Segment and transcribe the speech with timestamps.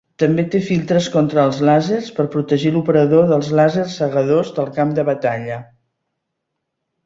[0.21, 5.07] També té filtres contra els làsers per protegir l'operador dels làsers cegadors del camp de
[5.15, 5.63] batalla.